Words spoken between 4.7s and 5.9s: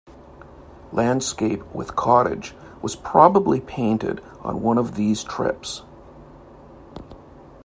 of these trips.